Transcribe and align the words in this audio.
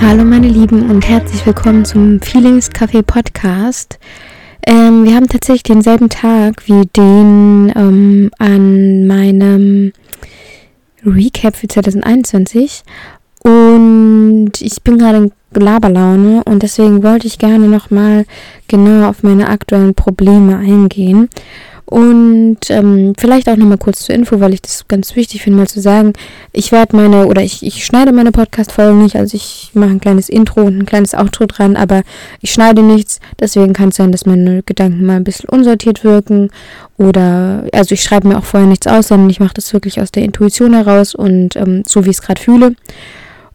Hallo 0.00 0.24
meine 0.24 0.46
Lieben 0.46 0.90
und 0.90 1.08
herzlich 1.08 1.44
willkommen 1.44 1.84
zum 1.84 2.20
Feelings 2.20 2.70
Café 2.70 3.02
Podcast. 3.02 3.98
Ähm, 4.64 5.04
wir 5.04 5.16
haben 5.16 5.26
tatsächlich 5.26 5.64
denselben 5.64 6.08
Tag 6.08 6.68
wie 6.68 6.86
den 6.86 7.72
ähm, 7.74 8.30
an 8.38 9.08
meinem 9.08 9.92
Recap 11.04 11.56
für 11.56 11.66
2021 11.66 12.84
und 13.42 14.52
ich 14.60 14.82
bin 14.82 14.98
gerade 14.98 15.18
in 15.18 15.32
Laberlaune 15.60 16.44
und 16.44 16.62
deswegen 16.62 17.02
wollte 17.02 17.26
ich 17.26 17.38
gerne 17.38 17.66
nochmal 17.66 18.24
genau 18.68 19.08
auf 19.08 19.24
meine 19.24 19.48
aktuellen 19.48 19.94
Probleme 19.94 20.58
eingehen. 20.58 21.28
Und 21.88 22.58
ähm, 22.68 23.14
vielleicht 23.16 23.48
auch 23.48 23.56
nochmal 23.56 23.78
kurz 23.78 24.04
zur 24.04 24.14
Info, 24.14 24.40
weil 24.40 24.52
ich 24.52 24.60
das 24.60 24.86
ganz 24.88 25.16
wichtig 25.16 25.40
finde, 25.40 25.58
mal 25.58 25.68
zu 25.68 25.80
sagen. 25.80 26.12
Ich 26.52 26.70
werde 26.70 26.94
meine, 26.94 27.26
oder 27.26 27.40
ich, 27.40 27.64
ich 27.64 27.82
schneide 27.82 28.12
meine 28.12 28.30
Podcast-Folgen 28.30 29.02
nicht, 29.02 29.16
also 29.16 29.34
ich 29.34 29.70
mache 29.72 29.92
ein 29.92 30.00
kleines 30.00 30.28
Intro 30.28 30.60
und 30.64 30.78
ein 30.78 30.84
kleines 30.84 31.14
Outro 31.14 31.46
dran, 31.46 31.76
aber 31.76 32.02
ich 32.42 32.52
schneide 32.52 32.82
nichts. 32.82 33.20
Deswegen 33.40 33.72
kann 33.72 33.88
es 33.88 33.96
sein, 33.96 34.12
dass 34.12 34.26
meine 34.26 34.62
Gedanken 34.64 35.06
mal 35.06 35.16
ein 35.16 35.24
bisschen 35.24 35.48
unsortiert 35.48 36.04
wirken. 36.04 36.50
Oder, 36.98 37.64
also 37.72 37.94
ich 37.94 38.02
schreibe 38.02 38.28
mir 38.28 38.36
auch 38.36 38.44
vorher 38.44 38.68
nichts 38.68 38.86
aus, 38.86 39.08
sondern 39.08 39.30
ich 39.30 39.40
mache 39.40 39.54
das 39.54 39.72
wirklich 39.72 39.98
aus 39.98 40.12
der 40.12 40.24
Intuition 40.24 40.74
heraus 40.74 41.14
und 41.14 41.56
ähm, 41.56 41.84
so, 41.86 42.04
wie 42.04 42.10
ich 42.10 42.16
es 42.16 42.22
gerade 42.22 42.42
fühle. 42.42 42.74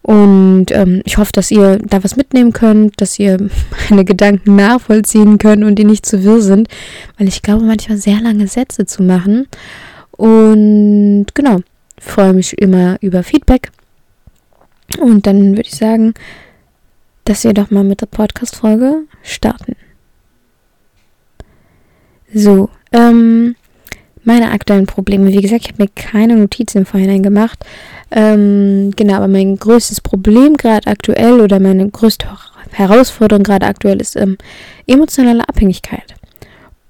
Und 0.06 0.66
ähm, 0.70 1.00
ich 1.06 1.16
hoffe, 1.16 1.32
dass 1.32 1.50
ihr 1.50 1.78
da 1.78 2.04
was 2.04 2.14
mitnehmen 2.14 2.52
könnt, 2.52 3.00
dass 3.00 3.18
ihr 3.18 3.38
meine 3.88 4.04
Gedanken 4.04 4.54
nachvollziehen 4.54 5.38
könnt 5.38 5.64
und 5.64 5.76
die 5.76 5.84
nicht 5.84 6.04
zu 6.04 6.22
wirr 6.22 6.42
sind, 6.42 6.68
weil 7.16 7.26
ich 7.26 7.40
glaube, 7.40 7.64
manchmal 7.64 7.96
sehr 7.96 8.20
lange 8.20 8.46
Sätze 8.46 8.84
zu 8.84 9.02
machen. 9.02 9.48
Und 10.10 11.28
genau, 11.32 11.60
freue 11.98 12.34
mich 12.34 12.58
immer 12.58 12.98
über 13.00 13.22
Feedback. 13.22 13.70
Und 15.00 15.26
dann 15.26 15.56
würde 15.56 15.68
ich 15.68 15.74
sagen, 15.74 16.12
dass 17.24 17.44
wir 17.44 17.54
doch 17.54 17.70
mal 17.70 17.82
mit 17.82 18.02
der 18.02 18.06
Podcast-Folge 18.06 19.04
starten. 19.22 19.74
So, 22.34 22.68
ähm, 22.92 23.56
meine 24.24 24.50
aktuellen 24.50 24.86
Probleme. 24.86 25.32
Wie 25.32 25.40
gesagt, 25.40 25.62
ich 25.62 25.72
habe 25.72 25.82
mir 25.82 25.90
keine 25.94 26.36
Notizen 26.36 26.78
im 26.78 26.86
Vorhinein 26.86 27.22
gemacht. 27.22 27.64
Ähm, 28.10 28.92
genau, 28.96 29.14
aber 29.14 29.28
mein 29.28 29.56
größtes 29.56 30.00
Problem 30.00 30.56
gerade 30.56 30.86
aktuell 30.86 31.40
oder 31.40 31.60
meine 31.60 31.88
größte 31.88 32.26
Herausforderung 32.72 33.42
gerade 33.42 33.66
aktuell 33.66 34.00
ist 34.00 34.16
ähm, 34.16 34.36
emotionale 34.86 35.48
Abhängigkeit. 35.48 36.14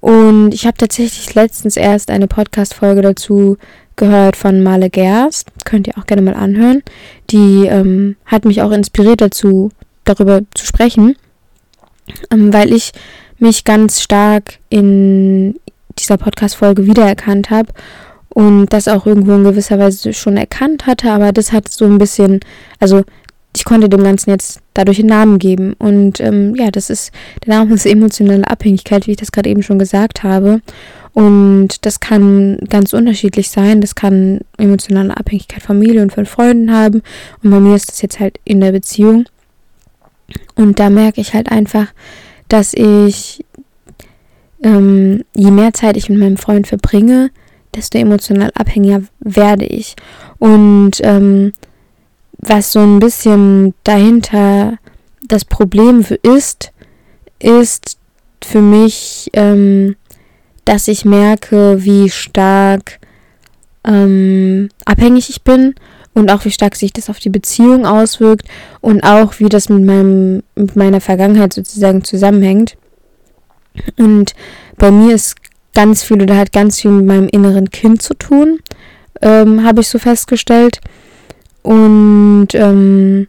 Und 0.00 0.52
ich 0.52 0.66
habe 0.66 0.76
tatsächlich 0.76 1.34
letztens 1.34 1.78
erst 1.78 2.10
eine 2.10 2.28
Podcast-Folge 2.28 3.00
dazu 3.00 3.56
gehört 3.96 4.36
von 4.36 4.62
Male 4.62 4.91
Gerst. 4.91 5.48
Könnt 5.64 5.86
ihr 5.86 5.96
auch 5.96 6.04
gerne 6.04 6.22
mal 6.22 6.34
anhören. 6.34 6.82
Die 7.30 7.66
ähm, 7.66 8.16
hat 8.26 8.44
mich 8.44 8.60
auch 8.60 8.72
inspiriert 8.72 9.20
dazu, 9.20 9.70
darüber 10.04 10.42
zu 10.54 10.66
sprechen, 10.66 11.16
ähm, 12.30 12.52
weil 12.52 12.72
ich 12.72 12.92
mich 13.38 13.64
ganz 13.64 14.02
stark 14.02 14.58
in 14.69 15.58
dieser 15.98 16.17
Podcast-Folge 16.17 16.87
wiedererkannt 16.87 17.50
habe 17.50 17.73
und 18.28 18.73
das 18.73 18.89
auch 18.89 19.06
irgendwo 19.06 19.34
in 19.34 19.45
gewisser 19.45 19.78
Weise 19.78 20.12
schon 20.12 20.37
erkannt 20.37 20.87
hatte, 20.87 21.11
aber 21.11 21.33
das 21.33 21.53
hat 21.53 21.69
so 21.69 21.84
ein 21.84 21.98
bisschen, 21.98 22.41
also 22.81 23.05
ich 23.56 23.64
konnte 23.64 23.89
dem 23.89 24.03
Ganzen 24.03 24.31
jetzt 24.31 24.61
dadurch 24.75 24.98
einen 24.98 25.09
Namen 25.09 25.39
geben. 25.39 25.75
Und 25.75 26.20
ähm, 26.20 26.55
ja, 26.56 26.70
das 26.70 26.91
ist, 26.91 27.12
der 27.47 27.56
Name 27.56 27.75
ist 27.75 27.87
emotionale 27.87 28.47
Abhängigkeit, 28.48 29.06
wie 29.06 29.12
ich 29.12 29.17
das 29.17 29.33
gerade 29.33 29.48
eben 29.48 29.62
schon 29.62 29.78
gesagt 29.78 30.22
habe. 30.22 30.61
Und 31.12 31.87
das 31.87 32.00
kann 32.00 32.59
ganz 32.69 32.92
unterschiedlich 32.92 33.50
sein. 33.50 33.81
Das 33.81 33.95
kann 33.95 34.41
emotionale 34.59 35.17
Abhängigkeit 35.17 35.62
Familie 35.62 36.03
und 36.03 36.12
von 36.12 36.27
Freunden 36.27 36.72
haben. 36.72 37.03
Und 37.42 37.50
bei 37.50 37.61
mir 37.61 37.77
ist 37.77 37.89
das 37.89 38.03
jetzt 38.03 38.19
halt 38.19 38.41
in 38.45 38.61
der 38.61 38.72
Beziehung. 38.72 39.27
Und 40.56 40.81
da 40.81 40.91
merke 40.91 41.20
ich 41.20 41.34
halt 41.34 41.53
einfach, 41.53 41.87
dass 42.48 42.75
ich, 42.75 43.44
ähm, 44.64 45.25
je 45.36 45.50
mehr 45.50 45.72
Zeit 45.72 45.97
ich 45.97 46.08
mit 46.08 46.19
meinem 46.19 46.38
Freund 46.38 46.66
verbringe, 46.66 47.30
desto 47.75 47.98
emotional 47.98 48.50
abhängiger 48.54 49.02
werde 49.20 49.66
ich. 49.66 49.94
Und 50.38 50.92
ähm, 51.02 51.52
was 52.38 52.72
so 52.72 52.80
ein 52.80 52.98
bisschen 52.98 53.74
dahinter 53.84 54.78
das 55.22 55.44
Problem 55.44 56.04
ist, 56.22 56.72
ist 57.38 57.98
für 58.42 58.60
mich, 58.60 59.30
ähm, 59.34 59.97
dass 60.64 60.88
ich 60.88 61.04
merke, 61.04 61.84
wie 61.84 62.08
stark 62.08 62.98
ähm, 63.84 64.70
abhängig 64.86 65.28
ich 65.28 65.42
bin 65.42 65.74
und 66.14 66.30
auch 66.30 66.44
wie 66.47 66.50
stark 66.50 66.76
sich 66.76 66.92
das 66.92 67.10
auf 67.10 67.19
die 67.19 67.30
Beziehung 67.30 67.84
auswirkt 67.84 68.48
und 68.80 69.03
auch 69.03 69.41
wie 69.41 69.48
das 69.48 69.69
mit 69.69 69.84
meinem 69.84 70.42
mit 70.54 70.74
meiner 70.76 71.03
Vergangenheit 71.03 71.53
sozusagen 71.53 72.03
zusammenhängt. 72.03 72.76
Und 73.96 74.34
bei 74.76 74.90
mir 74.90 75.14
ist 75.14 75.36
ganz 75.74 76.02
viel 76.02 76.22
oder 76.22 76.36
hat 76.36 76.52
ganz 76.52 76.80
viel 76.80 76.92
mit 76.92 77.06
meinem 77.06 77.28
inneren 77.28 77.70
Kind 77.70 78.02
zu 78.02 78.14
tun, 78.14 78.60
ähm, 79.20 79.64
habe 79.64 79.80
ich 79.80 79.88
so 79.88 79.98
festgestellt. 79.98 80.80
Und 81.62 82.48
ähm, 82.54 83.26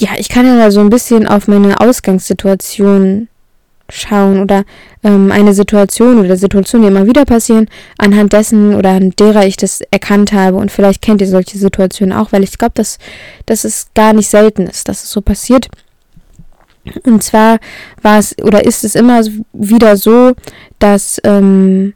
ja, 0.00 0.10
ich 0.16 0.28
kann 0.28 0.46
ja 0.46 0.70
so 0.70 0.80
ein 0.80 0.90
bisschen 0.90 1.26
auf 1.26 1.48
meine 1.48 1.80
Ausgangssituation 1.80 3.28
schauen 3.88 4.40
oder 4.40 4.64
ähm, 5.04 5.30
eine 5.30 5.52
Situation 5.52 6.18
oder 6.18 6.36
Situation, 6.36 6.82
die 6.82 6.88
immer 6.88 7.06
wieder 7.06 7.24
passieren, 7.24 7.68
anhand 7.98 8.32
dessen 8.32 8.74
oder 8.74 8.90
an 8.90 9.10
derer 9.10 9.46
ich 9.46 9.56
das 9.56 9.82
erkannt 9.90 10.32
habe. 10.32 10.56
Und 10.56 10.72
vielleicht 10.72 11.02
kennt 11.02 11.20
ihr 11.20 11.26
solche 11.26 11.58
Situationen 11.58 12.16
auch, 12.16 12.32
weil 12.32 12.42
ich 12.42 12.56
glaube, 12.56 12.74
dass, 12.74 12.98
dass 13.46 13.64
es 13.64 13.88
gar 13.94 14.12
nicht 14.12 14.28
selten 14.28 14.66
ist, 14.66 14.88
dass 14.88 15.04
es 15.04 15.10
so 15.10 15.20
passiert. 15.20 15.68
Und 17.04 17.22
zwar 17.22 17.58
war 18.00 18.18
es 18.18 18.36
oder 18.42 18.64
ist 18.64 18.84
es 18.84 18.94
immer 18.94 19.22
wieder 19.52 19.96
so, 19.96 20.32
dass, 20.78 21.20
ähm, 21.24 21.94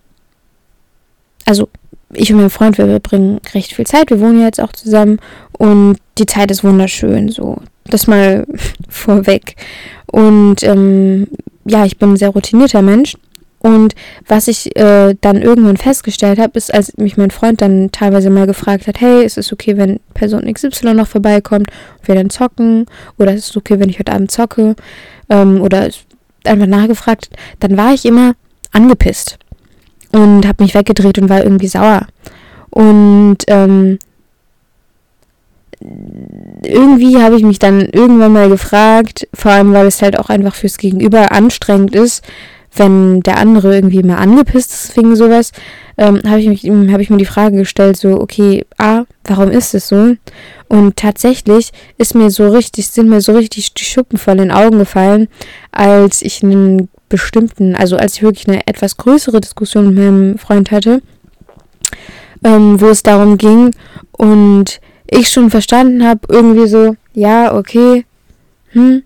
also 1.45 1.69
ich 2.13 2.33
und 2.33 2.41
mein 2.41 2.51
Freund, 2.51 2.79
wir 2.79 2.87
verbringen 2.87 3.41
recht 3.53 3.75
viel 3.75 3.87
Zeit. 3.87 4.11
Wir 4.11 4.21
wohnen 4.21 4.41
ja 4.41 4.47
jetzt 4.47 4.61
auch 4.61 4.73
zusammen 4.73 5.19
und 5.53 5.99
die 6.19 6.27
Zeit 6.27 6.51
ist 6.51 6.65
wunderschön, 6.65 7.29
so. 7.29 7.59
Das 7.85 8.07
mal 8.07 8.47
vorweg. 8.89 9.57
Und 10.07 10.63
ähm, 10.63 11.29
ja, 11.65 11.85
ich 11.85 11.99
bin 11.99 12.13
ein 12.13 12.17
sehr 12.17 12.31
routinierter 12.31 12.83
Mensch 12.83 13.17
und 13.59 13.95
was 14.27 14.49
ich 14.49 14.77
äh, 14.77 15.15
dann 15.21 15.43
irgendwann 15.43 15.77
festgestellt 15.77 16.39
habe, 16.39 16.57
ist, 16.57 16.73
als 16.73 16.97
mich 16.99 17.17
mein 17.17 17.31
Freund 17.31 17.61
dann 17.61 17.91
teilweise 17.91 18.31
mal 18.31 18.47
gefragt 18.47 18.87
hat, 18.87 19.01
hey, 19.01 19.25
ist 19.25 19.39
es 19.39 19.53
okay, 19.53 19.77
wenn 19.77 20.01
Person 20.15 20.53
XY 20.53 20.95
noch 20.95 21.09
vorbeikommt 21.09 21.69
und 21.99 22.09
wir 22.09 22.15
dann 22.15 22.31
zocken? 22.31 22.87
Oder 23.19 23.35
ist 23.35 23.51
es 23.51 23.57
okay, 23.57 23.81
wenn 23.81 23.89
ich 23.89 23.99
heute 23.99 24.13
Abend 24.13 24.31
zocke? 24.31 24.77
Ähm, 25.31 25.61
oder 25.61 25.89
einfach 26.45 26.67
nachgefragt, 26.67 27.31
dann 27.59 27.77
war 27.77 27.93
ich 27.93 28.05
immer 28.05 28.35
angepisst 28.73 29.39
und 30.13 30.47
habe 30.47 30.63
mich 30.63 30.75
weggedreht 30.75 31.19
und 31.19 31.29
war 31.29 31.43
irgendwie 31.43 31.69
sauer. 31.69 32.07
Und 32.71 33.39
ähm, 33.49 33.99
irgendwie 36.63 37.21
habe 37.21 37.37
ich 37.37 37.43
mich 37.43 37.59
dann 37.59 37.81
irgendwann 37.81 38.33
mal 38.33 38.49
gefragt, 38.49 39.29
vor 39.35 39.51
allem 39.51 39.73
weil 39.73 39.87
es 39.87 40.03
halt 40.03 40.19
auch 40.19 40.29
einfach 40.29 40.55
fürs 40.55 40.79
Gegenüber 40.79 41.33
anstrengend 41.33 41.95
ist, 41.95 42.25
wenn 42.77 43.21
der 43.21 43.39
andere 43.39 43.75
irgendwie 43.75 44.03
mal 44.03 44.17
angepisst 44.17 44.73
ist 44.73 44.97
wegen 44.97 45.17
sowas, 45.17 45.53
ähm, 45.99 46.21
habe 46.27 46.41
ich, 46.41 46.49
hab 46.49 47.01
ich 47.01 47.11
mir 47.11 47.17
die 47.17 47.25
Frage 47.25 47.59
gestellt, 47.59 47.97
so, 47.97 48.21
okay, 48.21 48.65
A, 48.79 49.05
warum 49.25 49.51
ist 49.51 49.75
es 49.75 49.89
so? 49.89 50.15
Und 50.69 50.97
tatsächlich 50.97 51.73
ist 51.97 52.15
mir 52.15 52.31
so 52.31 52.49
richtig, 52.49 52.89
sind 52.89 53.09
mir 53.09 53.21
so 53.21 53.33
richtig 53.33 53.75
die 53.75 53.85
Schuppen 53.85 54.19
vor 54.19 54.35
den 54.35 54.51
Augen 54.51 54.79
gefallen, 54.79 55.29
als 55.73 56.23
ich 56.23 56.43
einen 56.43 56.89
bestimmten, 57.09 57.75
also 57.75 57.97
als 57.97 58.17
ich 58.17 58.23
wirklich 58.23 58.49
eine 58.49 58.67
etwas 58.67 58.97
größere 58.97 59.41
Diskussion 59.41 59.95
mit 59.95 59.97
meinem 59.97 60.39
Freund 60.39 60.71
hatte, 60.71 61.03
ähm, 62.45 62.81
wo 62.81 62.87
es 62.87 63.03
darum 63.03 63.39
ging 63.39 63.75
und 64.13 64.81
ich 65.09 65.29
schon 65.29 65.51
verstanden 65.51 66.05
habe, 66.05 66.21
irgendwie 66.29 66.67
so, 66.67 66.97
ja, 67.15 67.55
okay, 67.55 68.05
hm, 68.73 69.03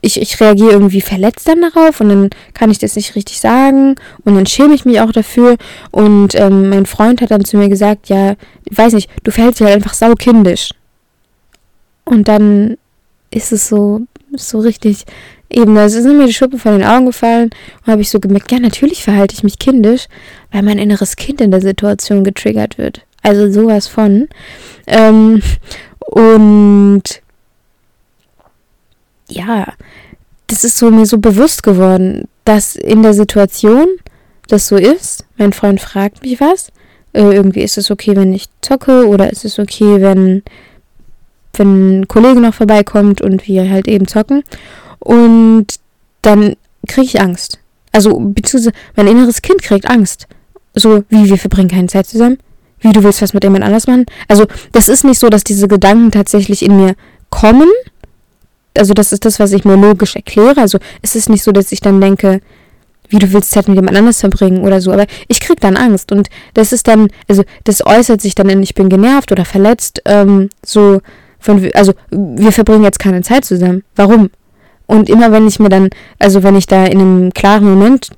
ich, 0.00 0.20
ich 0.20 0.40
reagiere 0.40 0.72
irgendwie 0.72 1.00
verletzt 1.00 1.46
dann 1.48 1.62
darauf 1.62 2.00
und 2.00 2.08
dann 2.08 2.30
kann 2.54 2.70
ich 2.70 2.78
das 2.78 2.96
nicht 2.96 3.14
richtig 3.14 3.40
sagen 3.40 3.96
und 4.24 4.34
dann 4.34 4.46
schäme 4.46 4.74
ich 4.74 4.84
mich 4.84 5.00
auch 5.00 5.12
dafür. 5.12 5.56
Und 5.90 6.34
ähm, 6.34 6.70
mein 6.70 6.86
Freund 6.86 7.20
hat 7.20 7.30
dann 7.30 7.44
zu 7.44 7.56
mir 7.56 7.68
gesagt, 7.68 8.08
ja, 8.08 8.34
ich 8.64 8.76
weiß 8.76 8.94
nicht, 8.94 9.10
du 9.24 9.30
verhältst 9.30 9.60
dich 9.60 9.66
halt 9.66 9.76
einfach 9.76 9.94
saukindisch. 9.94 10.70
Und 12.04 12.28
dann 12.28 12.76
ist 13.30 13.52
es 13.52 13.68
so, 13.68 14.02
so 14.34 14.58
richtig 14.60 15.04
eben, 15.50 15.74
da 15.74 15.88
sind 15.88 16.16
mir 16.16 16.26
die 16.26 16.32
Schuppen 16.32 16.58
von 16.58 16.72
den 16.72 16.84
Augen 16.84 17.06
gefallen 17.06 17.50
und 17.84 17.92
habe 17.92 18.02
ich 18.02 18.10
so 18.10 18.20
gemerkt, 18.20 18.50
ja, 18.50 18.58
natürlich 18.58 19.04
verhalte 19.04 19.34
ich 19.34 19.44
mich 19.44 19.58
kindisch, 19.58 20.06
weil 20.50 20.62
mein 20.62 20.78
inneres 20.78 21.16
Kind 21.16 21.40
in 21.40 21.50
der 21.50 21.60
Situation 21.60 22.24
getriggert 22.24 22.78
wird. 22.78 23.02
Also 23.22 23.50
sowas 23.52 23.86
von. 23.86 24.28
Ähm, 24.86 25.42
und 26.00 27.21
ja, 29.32 29.72
das 30.46 30.64
ist 30.64 30.78
so 30.78 30.90
mir 30.90 31.06
so 31.06 31.18
bewusst 31.18 31.62
geworden, 31.62 32.28
dass 32.44 32.76
in 32.76 33.02
der 33.02 33.14
Situation 33.14 33.86
das 34.48 34.68
so 34.68 34.76
ist. 34.76 35.24
Mein 35.38 35.52
Freund 35.52 35.80
fragt 35.80 36.22
mich 36.22 36.40
was. 36.40 36.68
Äh, 37.12 37.34
irgendwie 37.34 37.62
ist 37.62 37.78
es 37.78 37.90
okay, 37.90 38.16
wenn 38.16 38.32
ich 38.32 38.48
zocke 38.60 39.06
oder 39.06 39.30
ist 39.30 39.44
es 39.44 39.58
okay, 39.58 40.00
wenn 40.00 40.42
wenn 41.54 42.00
ein 42.00 42.08
Kollege 42.08 42.40
noch 42.40 42.54
vorbeikommt 42.54 43.20
und 43.20 43.46
wir 43.46 43.68
halt 43.70 43.88
eben 43.88 44.06
zocken. 44.06 44.42
Und 44.98 45.66
dann 46.22 46.56
kriege 46.88 47.06
ich 47.06 47.20
Angst. 47.20 47.58
Also, 47.92 48.18
beziehungsweise 48.18 48.72
mein 48.96 49.06
inneres 49.06 49.42
Kind 49.42 49.62
kriegt 49.62 49.88
Angst. 49.88 50.26
So, 50.74 51.04
wie 51.10 51.28
wir 51.28 51.36
verbringen 51.36 51.68
keine 51.68 51.88
Zeit 51.88 52.06
zusammen. 52.06 52.38
Wie 52.80 52.92
du 52.92 53.02
willst 53.04 53.22
was 53.22 53.34
mit 53.34 53.44
jemand 53.44 53.64
anders 53.64 53.86
machen. 53.86 54.06
Also, 54.28 54.46
das 54.72 54.88
ist 54.88 55.04
nicht 55.04 55.18
so, 55.18 55.28
dass 55.28 55.44
diese 55.44 55.68
Gedanken 55.68 56.10
tatsächlich 56.10 56.64
in 56.64 56.76
mir 56.76 56.94
kommen. 57.30 57.68
Also, 58.76 58.94
das 58.94 59.12
ist 59.12 59.24
das, 59.24 59.38
was 59.38 59.52
ich 59.52 59.64
mir 59.64 59.76
logisch 59.76 60.16
erkläre. 60.16 60.60
Also, 60.60 60.78
es 61.02 61.14
ist 61.14 61.28
nicht 61.28 61.42
so, 61.42 61.52
dass 61.52 61.72
ich 61.72 61.80
dann 61.80 62.00
denke, 62.00 62.40
wie 63.12 63.18
du 63.18 63.32
willst 63.32 63.50
Zeit 63.50 63.68
mit 63.68 63.76
jemand 63.76 63.96
anders 63.96 64.20
verbringen 64.20 64.64
oder 64.64 64.80
so. 64.80 64.90
Aber 64.90 65.06
ich 65.28 65.40
krieg 65.40 65.60
dann 65.60 65.76
Angst 65.76 66.12
und 66.12 66.28
das 66.54 66.72
ist 66.72 66.88
dann, 66.88 67.08
also 67.28 67.44
das 67.64 67.84
äußert 67.84 68.20
sich 68.22 68.34
dann 68.34 68.48
in, 68.48 68.62
ich 68.62 68.74
bin 68.74 68.88
genervt 68.88 69.30
oder 69.30 69.44
verletzt, 69.44 70.00
ähm, 70.06 70.48
so 70.64 71.00
von, 71.38 71.70
also 71.74 71.92
wir 72.10 72.52
verbringen 72.52 72.84
jetzt 72.84 72.98
keine 72.98 73.20
Zeit 73.22 73.44
zusammen. 73.44 73.84
Warum? 73.96 74.30
Und 74.86 75.10
immer 75.10 75.30
wenn 75.30 75.46
ich 75.46 75.58
mir 75.58 75.68
dann, 75.68 75.90
also 76.18 76.42
wenn 76.42 76.56
ich 76.56 76.66
da 76.66 76.86
in 76.86 77.00
einem 77.00 77.32
klaren 77.32 77.68
Moment 77.68 78.10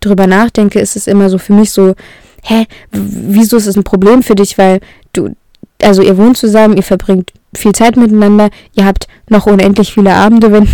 drüber 0.00 0.26
nachdenke, 0.26 0.80
ist 0.80 0.96
es 0.96 1.06
immer 1.06 1.30
so 1.30 1.38
für 1.38 1.52
mich 1.52 1.70
so, 1.70 1.94
hä, 2.42 2.66
wieso 2.92 3.56
ist 3.56 3.66
es 3.66 3.76
ein 3.76 3.84
Problem 3.84 4.22
für 4.22 4.34
dich? 4.34 4.58
Weil 4.58 4.80
du, 5.12 5.34
also 5.82 6.02
ihr 6.02 6.16
wohnt 6.18 6.36
zusammen, 6.36 6.76
ihr 6.76 6.82
verbringt 6.82 7.32
viel 7.56 7.72
Zeit 7.72 7.96
miteinander, 7.96 8.50
ihr 8.74 8.84
habt 8.84 9.06
noch 9.28 9.46
unendlich 9.46 9.92
viele 9.92 10.14
Abende, 10.14 10.52
wenn 10.52 10.66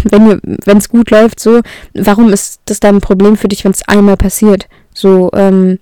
wenn 0.64 0.78
es 0.78 0.88
gut 0.88 1.10
läuft, 1.10 1.40
so. 1.40 1.60
Warum 1.94 2.32
ist 2.32 2.60
das 2.66 2.80
dann 2.80 2.96
ein 2.96 3.00
Problem 3.00 3.36
für 3.36 3.48
dich, 3.48 3.64
wenn 3.64 3.72
es 3.72 3.86
einmal 3.88 4.16
passiert? 4.16 4.66
So, 4.94 5.30
ähm, 5.34 5.78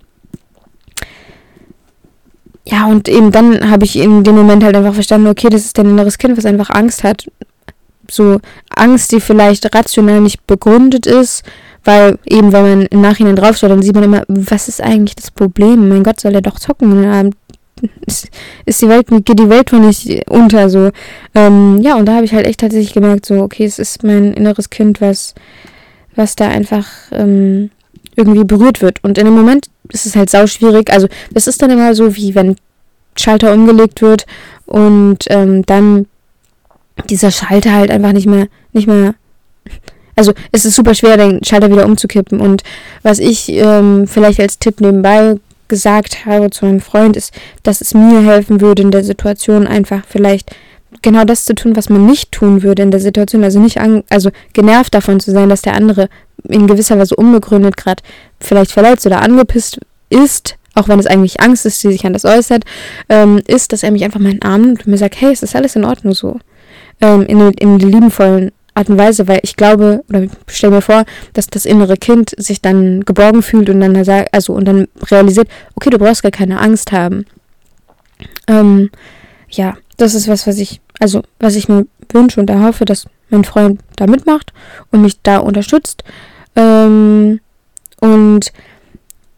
ja, 2.65 2.85
und 2.85 3.09
eben 3.09 3.31
dann 3.31 3.69
habe 3.69 3.85
ich 3.85 3.97
in 3.97 4.23
dem 4.23 4.35
Moment 4.35 4.63
halt 4.63 4.75
einfach 4.75 4.93
verstanden, 4.93 5.27
okay, 5.27 5.49
das 5.49 5.65
ist 5.65 5.77
dein 5.77 5.87
inneres 5.87 6.17
Kind, 6.17 6.37
was 6.37 6.45
einfach 6.45 6.69
Angst 6.69 7.03
hat. 7.03 7.29
So 8.09 8.39
Angst, 8.69 9.11
die 9.11 9.19
vielleicht 9.19 9.73
rational 9.73 10.21
nicht 10.21 10.45
begründet 10.45 11.05
ist, 11.05 11.43
weil 11.83 12.19
eben, 12.25 12.53
wenn 12.53 12.63
man 12.63 12.81
im 12.87 13.01
Nachhinein 13.01 13.35
draufschaut, 13.35 13.71
dann 13.71 13.81
sieht 13.81 13.95
man 13.95 14.03
immer, 14.03 14.23
was 14.27 14.67
ist 14.67 14.81
eigentlich 14.81 15.15
das 15.15 15.31
Problem? 15.31 15.89
Mein 15.89 16.03
Gott, 16.03 16.19
soll 16.19 16.35
er 16.35 16.41
doch 16.41 16.59
zocken? 16.59 17.33
Ist, 18.05 18.29
ist 18.65 18.81
die 18.81 18.87
Welt, 18.87 19.07
geht 19.07 19.39
die 19.39 19.49
Welt 19.49 19.69
von 19.69 19.85
nicht 19.85 20.29
unter, 20.29 20.69
so. 20.69 20.91
Ähm, 21.35 21.79
ja, 21.81 21.95
und 21.95 22.05
da 22.05 22.15
habe 22.15 22.25
ich 22.25 22.33
halt 22.33 22.45
echt 22.45 22.59
tatsächlich 22.59 22.93
gemerkt, 22.93 23.25
so, 23.25 23.41
okay, 23.41 23.65
es 23.65 23.79
ist 23.79 24.03
mein 24.03 24.33
inneres 24.33 24.69
Kind, 24.69 25.01
was, 25.01 25.35
was 26.15 26.35
da 26.35 26.47
einfach 26.47 26.87
ähm, 27.11 27.69
irgendwie 28.15 28.43
berührt 28.43 28.81
wird. 28.81 29.03
Und 29.03 29.17
in 29.17 29.25
dem 29.25 29.35
Moment 29.35 29.67
ist 29.89 30.05
es 30.05 30.15
halt 30.15 30.29
sau 30.29 30.47
schwierig. 30.47 30.91
Also, 30.91 31.07
es 31.33 31.47
ist 31.47 31.61
dann 31.61 31.71
immer 31.71 31.95
so, 31.95 32.15
wie 32.15 32.35
wenn 32.35 32.55
Schalter 33.17 33.53
umgelegt 33.53 34.01
wird 34.01 34.25
und 34.65 35.25
ähm, 35.27 35.65
dann 35.65 36.07
dieser 37.09 37.31
Schalter 37.31 37.73
halt 37.73 37.91
einfach 37.91 38.13
nicht 38.13 38.27
mehr, 38.27 38.47
nicht 38.73 38.87
mehr 38.87 39.15
also 40.15 40.33
es 40.51 40.65
ist 40.65 40.75
super 40.75 40.93
schwer, 40.93 41.17
den 41.17 41.43
Schalter 41.43 41.71
wieder 41.71 41.85
umzukippen. 41.85 42.39
Und 42.39 42.63
was 43.01 43.19
ich 43.19 43.49
ähm, 43.49 44.07
vielleicht 44.07 44.39
als 44.39 44.59
Tipp 44.59 44.79
nebenbei 44.79 45.39
gesagt 45.71 46.25
habe 46.25 46.51
zu 46.51 46.65
meinem 46.65 46.81
Freund, 46.81 47.15
ist, 47.17 47.33
dass 47.63 47.81
es 47.81 47.93
mir 47.93 48.21
helfen 48.21 48.59
würde, 48.61 48.83
in 48.83 48.91
der 48.91 49.05
Situation 49.05 49.65
einfach 49.65 50.01
vielleicht 50.05 50.53
genau 51.01 51.23
das 51.23 51.45
zu 51.45 51.55
tun, 51.55 51.75
was 51.77 51.89
man 51.89 52.05
nicht 52.05 52.33
tun 52.33 52.61
würde 52.61 52.83
in 52.83 52.91
der 52.91 52.99
Situation. 52.99 53.43
Also 53.43 53.59
nicht 53.59 53.79
an, 53.79 54.03
also 54.09 54.29
genervt 54.51 54.93
davon 54.93 55.21
zu 55.21 55.31
sein, 55.31 55.47
dass 55.49 55.61
der 55.61 55.75
andere 55.75 56.09
in 56.43 56.67
gewisser 56.67 56.99
Weise 56.99 57.15
unbegründet 57.15 57.77
gerade 57.77 58.03
vielleicht 58.39 58.71
verletzt 58.71 59.05
oder 59.05 59.21
angepisst 59.21 59.79
ist, 60.09 60.57
auch 60.75 60.89
wenn 60.89 60.99
es 60.99 61.07
eigentlich 61.07 61.39
Angst 61.39 61.65
ist, 61.65 61.81
die 61.83 61.91
sich 61.91 62.05
an 62.05 62.13
das 62.13 62.25
äußert, 62.25 62.65
ähm, 63.07 63.41
ist, 63.47 63.71
dass 63.71 63.83
er 63.83 63.91
mich 63.91 64.03
einfach 64.03 64.19
mal 64.19 64.31
in 64.31 64.39
den 64.39 64.49
Arm 64.49 64.61
nimmt 64.61 64.85
und 64.85 64.91
mir 64.91 64.97
sagt, 64.97 65.19
hey, 65.21 65.31
es 65.31 65.41
ist 65.41 65.55
alles 65.55 65.75
in 65.77 65.85
Ordnung 65.85 66.13
so. 66.13 66.37
Ähm, 66.99 67.23
in, 67.23 67.39
in 67.53 67.79
liebenvollen 67.79 68.51
Art 68.73 68.89
und 68.89 68.97
Weise, 68.97 69.27
weil 69.27 69.39
ich 69.43 69.55
glaube, 69.55 70.03
oder 70.09 70.27
stell 70.47 70.69
mir 70.69 70.81
vor, 70.81 71.03
dass 71.33 71.47
das 71.47 71.65
innere 71.65 71.97
Kind 71.97 72.33
sich 72.37 72.61
dann 72.61 73.01
geborgen 73.01 73.41
fühlt 73.41 73.69
und 73.69 73.81
dann 73.81 74.03
sagt, 74.03 74.33
also 74.33 74.53
und 74.53 74.65
dann 74.65 74.87
realisiert, 75.09 75.49
okay, 75.75 75.89
du 75.89 75.97
brauchst 75.97 76.23
gar 76.23 76.31
keine 76.31 76.59
Angst 76.59 76.91
haben. 76.91 77.25
Ähm, 78.47 78.89
ja, 79.49 79.75
das 79.97 80.15
ist 80.15 80.27
was, 80.27 80.47
was 80.47 80.57
ich, 80.57 80.79
also 80.99 81.21
was 81.39 81.55
ich 81.55 81.67
mir 81.67 81.85
wünsche 82.11 82.39
und 82.39 82.49
erhoffe, 82.49 82.85
dass 82.85 83.07
mein 83.29 83.43
Freund 83.43 83.81
da 83.97 84.07
mitmacht 84.07 84.53
und 84.91 85.01
mich 85.01 85.21
da 85.21 85.37
unterstützt. 85.37 86.03
Ähm, 86.55 87.39
und 87.99 88.51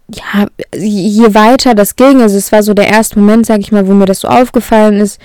ja, 0.09 0.47
je 0.75 1.33
weiter 1.33 1.74
das 1.74 1.95
ging, 1.95 2.21
also 2.21 2.38
es 2.38 2.51
war 2.51 2.62
so 2.62 2.74
der 2.74 2.88
erste 2.88 3.19
Moment, 3.19 3.45
sag 3.45 3.59
ich 3.59 3.71
mal, 3.71 3.88
wo 3.88 3.94
mir 3.94 4.06
das 4.06 4.21
so 4.21 4.27
aufgefallen 4.27 5.00
ist, 5.00 5.19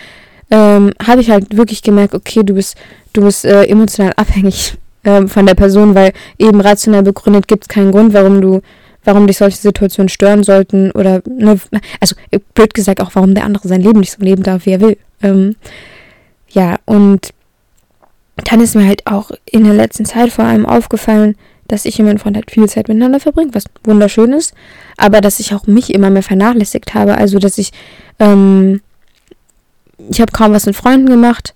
ähm, 0.50 0.92
habe 1.04 1.20
ich 1.20 1.30
halt 1.30 1.56
wirklich 1.56 1.82
gemerkt, 1.82 2.14
okay, 2.14 2.42
du 2.42 2.54
bist, 2.54 2.76
du 3.12 3.22
bist 3.22 3.44
äh, 3.44 3.64
emotional 3.64 4.12
abhängig 4.16 4.74
äh, 5.02 5.26
von 5.26 5.46
der 5.46 5.54
Person, 5.54 5.94
weil 5.94 6.12
eben 6.38 6.60
rational 6.60 7.02
begründet 7.02 7.48
gibt 7.48 7.64
es 7.64 7.68
keinen 7.68 7.92
Grund, 7.92 8.14
warum 8.14 8.40
du, 8.40 8.62
warum 9.04 9.26
dich 9.26 9.38
solche 9.38 9.58
Situationen 9.58 10.08
stören 10.08 10.42
sollten 10.42 10.90
oder, 10.92 11.22
ne, 11.26 11.58
also 12.00 12.16
blöd 12.54 12.74
gesagt 12.74 13.00
auch, 13.00 13.10
warum 13.14 13.34
der 13.34 13.44
andere 13.44 13.68
sein 13.68 13.82
Leben 13.82 14.00
nicht 14.00 14.12
so 14.12 14.22
leben 14.22 14.42
darf, 14.42 14.66
wie 14.66 14.72
er 14.72 14.80
will. 14.80 14.96
Ähm, 15.22 15.56
ja, 16.50 16.76
und 16.86 17.30
dann 18.44 18.60
ist 18.60 18.74
mir 18.74 18.86
halt 18.86 19.06
auch 19.06 19.30
in 19.44 19.64
der 19.64 19.74
letzten 19.74 20.04
Zeit 20.04 20.30
vor 20.30 20.44
allem 20.44 20.64
aufgefallen, 20.64 21.36
dass 21.66 21.84
ich 21.84 21.98
und 21.98 22.06
mein 22.06 22.18
Freund 22.18 22.36
halt 22.36 22.50
viel 22.50 22.66
Zeit 22.68 22.88
miteinander 22.88 23.20
verbringen, 23.20 23.54
was 23.54 23.64
wunderschön 23.84 24.32
ist, 24.32 24.54
aber 24.96 25.20
dass 25.20 25.38
ich 25.38 25.54
auch 25.54 25.66
mich 25.66 25.92
immer 25.92 26.08
mehr 26.08 26.22
vernachlässigt 26.22 26.94
habe, 26.94 27.18
also 27.18 27.38
dass 27.38 27.58
ich 27.58 27.72
ähm, 28.18 28.80
ich 30.10 30.20
habe 30.20 30.32
kaum 30.32 30.52
was 30.52 30.66
mit 30.66 30.76
Freunden 30.76 31.06
gemacht. 31.06 31.54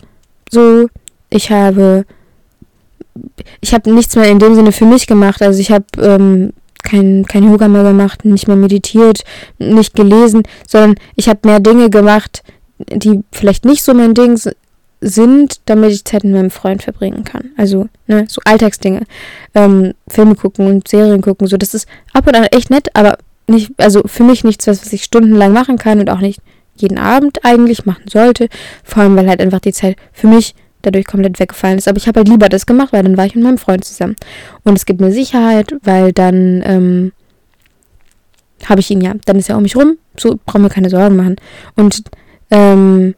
So, 0.51 0.89
ich 1.31 1.51
habe, 1.51 2.05
ich 3.61 3.73
habe 3.73 3.93
nichts 3.93 4.17
mehr 4.17 4.29
in 4.29 4.39
dem 4.39 4.55
Sinne 4.55 4.73
für 4.73 4.85
mich 4.85 5.07
gemacht. 5.07 5.43
Also 5.43 5.61
ich 5.61 5.71
habe 5.71 5.85
ähm, 5.99 6.53
kein, 6.83 7.25
kein 7.27 7.45
Yoga 7.45 7.69
mehr 7.69 7.85
gemacht, 7.85 8.25
nicht 8.25 8.49
mehr 8.49 8.57
meditiert, 8.57 9.25
nicht 9.59 9.95
gelesen, 9.95 10.43
sondern 10.67 10.97
ich 11.17 11.29
habe 11.29 11.41
mehr 11.45 11.61
Dinge 11.61 11.91
gemacht, 11.91 12.43
die 12.79 13.23
vielleicht 13.33 13.65
nicht 13.65 13.83
so 13.83 13.95
mein 13.95 14.15
Ding 14.15 14.39
sind, 15.01 15.61
damit 15.67 15.93
ich 15.93 16.05
Zeit 16.05 16.25
mit 16.25 16.35
meinem 16.35 16.51
Freund 16.51 16.83
verbringen 16.83 17.25
kann. 17.25 17.51
Also, 17.57 17.89
ne, 18.07 18.25
so 18.29 18.41
Alltagsdinge. 18.45 19.03
Ähm, 19.55 19.95
Filme 20.09 20.35
gucken 20.35 20.67
und 20.67 20.89
Serien 20.89 21.23
gucken, 21.23 21.47
so, 21.47 21.57
das 21.57 21.75
ist 21.75 21.89
ab 22.13 22.27
und 22.27 22.37
an 22.37 22.45
echt 22.45 22.71
nett, 22.71 22.89
aber 22.95 23.19
nicht, 23.49 23.73
also 23.79 24.03
für 24.07 24.23
mich 24.23 24.45
nichts, 24.45 24.67
was, 24.67 24.85
was 24.85 24.93
ich 24.93 25.05
stundenlang 25.05 25.53
machen 25.53 25.77
kann 25.77 25.99
und 25.99 26.09
auch 26.11 26.21
nicht 26.21 26.41
jeden 26.83 26.99
Abend 26.99 27.45
eigentlich 27.45 27.87
machen 27.87 28.05
sollte. 28.09 28.49
Vor 28.85 29.03
allem, 29.03 29.17
weil 29.17 29.29
halt 29.29 29.41
einfach 29.41 29.61
die 29.61 29.73
Zeit 29.73 29.97
für 30.13 30.27
mich 30.27 30.55
dadurch 30.83 31.07
komplett 31.07 31.39
weggefallen 31.39 31.79
ist. 31.79 31.89
Aber 31.89 31.97
ich 31.97 32.09
habe 32.09 32.21
halt 32.21 32.29
lieber 32.29 32.49
das 32.49 32.67
gemacht, 32.67 32.93
weil 32.93 33.03
dann 33.03 33.17
war 33.17 33.27
ich 33.27 33.35
mit 33.35 33.45
meinem 33.45 33.59
Freund 33.59 33.85
zusammen. 33.85 34.17
Und 34.65 34.77
es 34.77 34.85
gibt 34.85 35.01
mir 35.01 35.13
Sicherheit, 35.13 35.75
weil 35.83 36.13
dann 36.13 36.63
ähm, 36.67 37.13
habe 38.69 38.81
ich 38.81 38.91
ihn 38.91 39.01
ja. 39.01 39.15
Dann 39.25 39.37
ist 39.37 39.49
er 39.49 39.57
um 39.57 39.63
mich 39.63 39.77
rum. 39.77 39.97
So 40.17 40.39
brauchen 40.45 40.63
wir 40.63 40.69
keine 40.69 40.91
Sorgen 40.91 41.17
machen. 41.17 41.37
Und 41.77 42.03
ähm, 42.51 43.15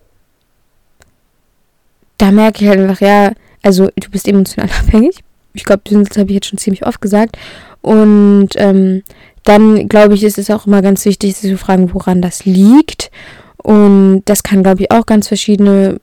da 2.18 2.30
merke 2.30 2.62
ich 2.62 2.68
halt 2.68 2.80
einfach, 2.80 3.00
ja, 3.00 3.33
also 3.62 3.88
du 3.97 4.11
bist 4.11 4.28
emotional 4.28 4.71
abhängig. 4.80 5.21
Ich 5.54 5.64
glaube, 5.64 5.83
das 5.85 6.18
habe 6.18 6.30
ich 6.30 6.35
jetzt 6.35 6.49
schon 6.49 6.59
ziemlich 6.59 6.87
oft 6.87 7.00
gesagt. 7.00 7.37
Und 7.80 8.50
ähm, 8.56 9.02
dann 9.44 9.88
glaube 9.88 10.14
ich, 10.14 10.25
ist 10.25 10.38
es 10.38 10.50
auch 10.50 10.66
immer 10.66 10.83
ganz 10.83 11.04
wichtig, 11.04 11.37
sich 11.37 11.50
zu 11.50 11.59
fragen, 11.59 11.92
woran 11.92 12.23
das 12.23 12.44
liegt. 12.44 13.11
Und 13.64 14.23
das 14.26 14.42
kann, 14.42 14.62
glaube 14.62 14.83
ich, 14.83 14.90
auch 14.90 15.06
ganz 15.06 15.28
verschiedene 15.28 15.99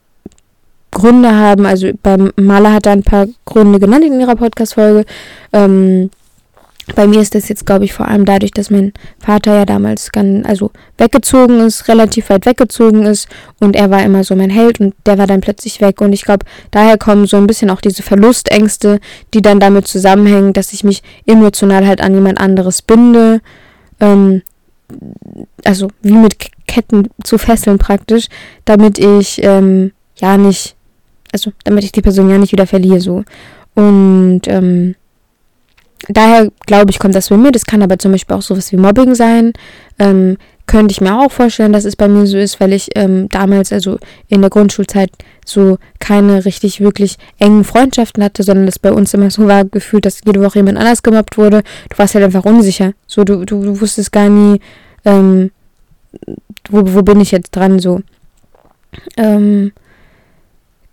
Gründe 0.91 1.33
haben. 1.33 1.65
Also 1.65 1.91
beim 2.01 2.31
Maler 2.35 2.73
hat 2.73 2.87
er 2.87 2.93
ein 2.93 3.03
paar 3.03 3.27
Gründe 3.45 3.79
genannt 3.79 4.03
in 4.03 4.19
ihrer 4.19 4.35
Podcast-Folge. 4.35 5.05
Ähm, 5.53 6.09
bei 6.95 7.07
mir 7.07 7.21
ist 7.21 7.35
das 7.35 7.47
jetzt, 7.47 7.65
glaube 7.65 7.85
ich, 7.85 7.93
vor 7.93 8.07
allem 8.07 8.25
dadurch, 8.25 8.51
dass 8.51 8.69
mein 8.69 8.91
Vater 9.19 9.55
ja 9.55 9.65
damals 9.65 10.11
ganz, 10.11 10.45
also 10.47 10.71
weggezogen 10.97 11.59
ist, 11.59 11.87
relativ 11.87 12.29
weit 12.29 12.45
weggezogen 12.45 13.05
ist 13.05 13.29
und 13.59 13.75
er 13.75 13.91
war 13.91 14.03
immer 14.03 14.23
so 14.23 14.35
mein 14.35 14.49
Held 14.49 14.79
und 14.79 14.95
der 15.05 15.17
war 15.17 15.27
dann 15.27 15.41
plötzlich 15.41 15.79
weg 15.79 16.01
und 16.01 16.11
ich 16.11 16.23
glaube, 16.23 16.45
daher 16.71 16.97
kommen 16.97 17.27
so 17.27 17.37
ein 17.37 17.47
bisschen 17.47 17.69
auch 17.69 17.81
diese 17.81 18.03
Verlustängste, 18.03 18.99
die 19.33 19.41
dann 19.41 19.59
damit 19.59 19.87
zusammenhängen, 19.87 20.53
dass 20.53 20.73
ich 20.73 20.83
mich 20.83 21.03
emotional 21.25 21.85
halt 21.85 22.01
an 22.01 22.15
jemand 22.15 22.39
anderes 22.39 22.81
binde, 22.81 23.41
ähm, 23.99 24.41
also 25.63 25.89
wie 26.01 26.13
mit 26.13 26.35
Ketten 26.71 27.09
zu 27.21 27.37
fesseln 27.37 27.79
praktisch, 27.79 28.27
damit 28.63 28.97
ich 28.97 29.43
ähm, 29.43 29.91
ja 30.15 30.37
nicht, 30.37 30.75
also 31.33 31.51
damit 31.65 31.83
ich 31.83 31.91
die 31.91 32.01
Person 32.01 32.29
ja 32.29 32.37
nicht 32.37 32.53
wieder 32.53 32.65
verliere 32.65 33.01
so. 33.01 33.25
Und 33.75 34.43
ähm, 34.45 34.95
daher 36.07 36.49
glaube 36.65 36.91
ich, 36.91 36.99
kommt 36.99 37.13
das 37.13 37.27
bei 37.27 37.35
mir. 37.35 37.51
Das 37.51 37.65
kann 37.65 37.81
aber 37.81 37.99
zum 37.99 38.13
Beispiel 38.13 38.37
auch 38.37 38.41
sowas 38.41 38.71
wie 38.71 38.77
Mobbing 38.77 39.15
sein. 39.15 39.51
Ähm, 39.99 40.37
könnte 40.65 40.93
ich 40.93 41.01
mir 41.01 41.19
auch 41.19 41.29
vorstellen, 41.29 41.73
dass 41.73 41.83
es 41.83 41.97
bei 41.97 42.07
mir 42.07 42.25
so 42.25 42.37
ist, 42.37 42.61
weil 42.61 42.71
ich 42.71 42.87
ähm, 42.95 43.27
damals, 43.27 43.73
also 43.73 43.97
in 44.29 44.39
der 44.39 44.49
Grundschulzeit, 44.49 45.11
so 45.45 45.77
keine 45.99 46.45
richtig 46.45 46.79
wirklich 46.79 47.17
engen 47.37 47.65
Freundschaften 47.65 48.23
hatte, 48.23 48.43
sondern 48.43 48.69
es 48.69 48.79
bei 48.79 48.93
uns 48.93 49.13
immer 49.13 49.29
so 49.29 49.45
war, 49.45 49.65
gefühlt, 49.65 50.05
dass 50.05 50.21
jede 50.25 50.41
Woche 50.41 50.59
jemand 50.59 50.77
anders 50.77 51.03
gemobbt 51.03 51.37
wurde. 51.37 51.63
Du 51.89 51.97
warst 51.97 52.15
halt 52.15 52.23
einfach 52.23 52.45
unsicher. 52.45 52.93
So, 53.07 53.25
du, 53.25 53.43
du, 53.43 53.61
du 53.61 53.81
wusstest 53.81 54.13
gar 54.13 54.29
nie, 54.29 54.61
ähm, 55.03 55.51
wo, 56.69 56.93
wo 56.93 57.01
bin 57.01 57.21
ich 57.21 57.31
jetzt 57.31 57.51
dran 57.51 57.79
so. 57.79 58.01
Ähm, 59.17 59.71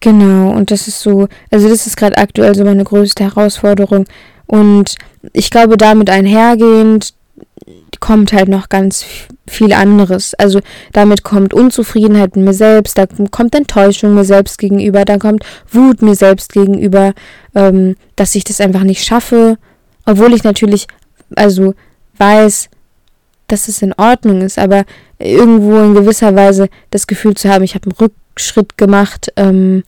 Genau, 0.00 0.52
und 0.52 0.70
das 0.70 0.86
ist 0.86 1.00
so, 1.00 1.26
also 1.50 1.68
das 1.68 1.86
ist 1.86 1.96
gerade 1.96 2.18
aktuell 2.18 2.54
so 2.54 2.64
meine 2.64 2.84
größte 2.84 3.24
Herausforderung. 3.24 4.06
Und 4.46 4.94
ich 5.32 5.50
glaube, 5.50 5.76
damit 5.76 6.08
einhergehend 6.08 7.14
kommt 7.98 8.32
halt 8.32 8.48
noch 8.48 8.68
ganz 8.68 9.04
viel 9.48 9.72
anderes. 9.72 10.34
Also 10.34 10.60
damit 10.92 11.24
kommt 11.24 11.52
Unzufriedenheit 11.52 12.36
mit 12.36 12.44
mir 12.44 12.54
selbst, 12.54 12.96
da 12.96 13.06
kommt 13.30 13.54
Enttäuschung 13.56 14.14
mir 14.14 14.24
selbst 14.24 14.58
gegenüber, 14.58 15.04
da 15.04 15.18
kommt 15.18 15.44
Wut 15.72 16.00
mir 16.00 16.14
selbst 16.14 16.52
gegenüber, 16.52 17.12
ähm, 17.56 17.96
dass 18.14 18.36
ich 18.36 18.44
das 18.44 18.60
einfach 18.60 18.84
nicht 18.84 19.04
schaffe, 19.04 19.58
obwohl 20.06 20.32
ich 20.32 20.44
natürlich, 20.44 20.86
also 21.34 21.74
weiß, 22.18 22.68
dass 23.48 23.68
es 23.68 23.82
in 23.82 23.92
Ordnung 23.94 24.42
ist, 24.42 24.58
aber 24.58 24.84
irgendwo 25.18 25.78
in 25.78 25.94
gewisser 25.94 26.34
Weise 26.36 26.68
das 26.90 27.06
Gefühl 27.06 27.34
zu 27.34 27.48
haben, 27.48 27.64
ich 27.64 27.74
habe 27.74 27.90
einen 27.90 27.96
Rückschritt 27.98 28.78
gemacht. 28.78 29.32
Ähm, 29.36 29.82